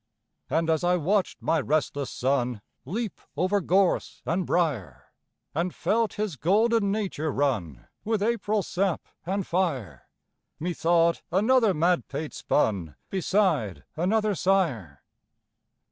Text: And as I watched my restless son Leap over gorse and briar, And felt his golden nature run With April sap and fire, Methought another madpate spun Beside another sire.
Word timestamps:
And 0.49 0.67
as 0.67 0.83
I 0.83 0.97
watched 0.97 1.43
my 1.43 1.59
restless 1.61 2.09
son 2.09 2.63
Leap 2.85 3.21
over 3.37 3.61
gorse 3.61 4.23
and 4.25 4.47
briar, 4.47 5.11
And 5.53 5.75
felt 5.75 6.13
his 6.13 6.37
golden 6.37 6.91
nature 6.91 7.31
run 7.31 7.85
With 8.03 8.23
April 8.23 8.63
sap 8.63 9.07
and 9.27 9.45
fire, 9.45 10.09
Methought 10.59 11.21
another 11.31 11.75
madpate 11.75 12.33
spun 12.33 12.95
Beside 13.11 13.83
another 13.95 14.33
sire. 14.33 15.03